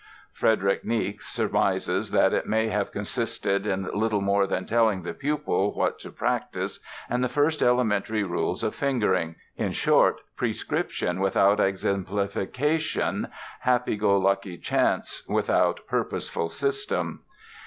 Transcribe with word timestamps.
Frederick 0.33 0.83
Niecks 0.83 1.27
surmises 1.27 2.09
that 2.09 2.33
it 2.33 2.47
may 2.47 2.69
have 2.69 2.91
consisted 2.91 3.67
"in 3.67 3.87
little 3.93 4.19
more 4.19 4.47
than 4.47 4.65
telling 4.65 5.03
the 5.03 5.13
pupil 5.13 5.75
what 5.75 5.99
to 5.99 6.09
practise 6.09 6.79
and 7.07 7.23
the 7.23 7.29
first 7.29 7.61
elementary 7.61 8.23
rules 8.23 8.63
of 8.63 8.73
fingering... 8.73 9.35
in 9.57 9.71
short, 9.73 10.19
prescription 10.35 11.19
without 11.19 11.59
exemplification, 11.59 13.27
happy 13.59 13.95
go 13.95 14.17
lucky 14.17 14.57
chance 14.57 15.21
without 15.29 15.81
purposeful 15.87 16.49
system". 16.49 17.21